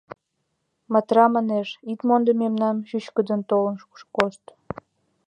[0.91, 3.75] «Матра,— манеш,— ит мондо мемнам, чӱчкыдын толын
[4.15, 4.43] кошт.